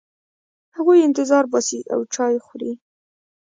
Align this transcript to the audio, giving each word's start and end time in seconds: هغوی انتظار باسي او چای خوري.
هغوی 0.77 1.05
انتظار 1.07 1.43
باسي 1.51 1.79
او 1.93 1.99
چای 2.13 2.35
خوري. 2.45 2.71